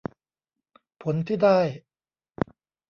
[1.01, 1.59] ผลที่ได้